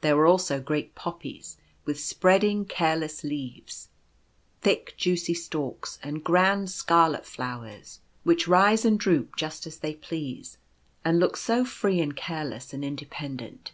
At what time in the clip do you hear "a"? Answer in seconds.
8.48-8.50